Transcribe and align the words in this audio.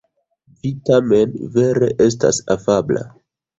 Vi 0.63 0.71
tamen 0.89 1.37
vere 1.59 1.93
estas 2.09 2.43
afabla. 2.59 3.07